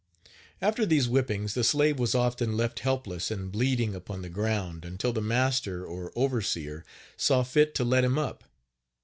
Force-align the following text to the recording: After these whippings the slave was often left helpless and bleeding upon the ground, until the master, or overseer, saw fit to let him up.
After 0.63 0.83
these 0.83 1.05
whippings 1.05 1.53
the 1.53 1.63
slave 1.63 1.99
was 1.99 2.15
often 2.15 2.57
left 2.57 2.79
helpless 2.79 3.29
and 3.29 3.51
bleeding 3.51 3.93
upon 3.93 4.23
the 4.23 4.29
ground, 4.33 4.83
until 4.83 5.13
the 5.13 5.21
master, 5.21 5.85
or 5.85 6.11
overseer, 6.15 6.83
saw 7.17 7.43
fit 7.43 7.75
to 7.75 7.83
let 7.83 8.03
him 8.03 8.17
up. 8.17 8.43